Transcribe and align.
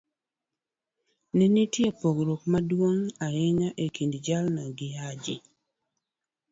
ne 1.35 1.45
nitie 1.53 1.89
pogruok 1.99 2.41
maduong' 2.51 3.01
ahinya 3.25 3.69
e 3.85 3.87
kind 3.95 4.13
jalno 4.25 4.61
gi 4.77 4.89
Haji. 4.99 5.35